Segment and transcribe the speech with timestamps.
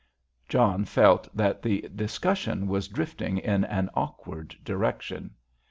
[0.49, 5.35] John felt that the discussion was drifting in an awkward direction.